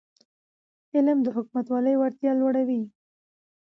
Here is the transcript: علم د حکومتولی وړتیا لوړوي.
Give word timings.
علم 0.95 1.17
د 1.23 1.27
حکومتولی 1.35 1.95
وړتیا 1.97 2.31
لوړوي. 2.39 2.81